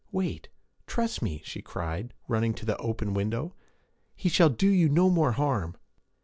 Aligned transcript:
'Wait! 0.11 0.49
Trust 0.87 1.21
me!' 1.21 1.43
she 1.45 1.61
cried, 1.61 2.15
running 2.27 2.55
to 2.55 2.65
the 2.65 2.75
open 2.77 3.13
window. 3.13 3.53
'He 4.15 4.29
shall 4.29 4.49
do 4.49 4.67
you 4.67 4.89
no 4.89 5.11
more 5.11 5.33
harm!' 5.33 5.77